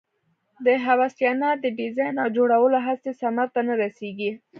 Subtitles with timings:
[0.65, 4.31] د هوساینه د ډیزاین او جوړولو هڅې ثمر ته نه رسېږي.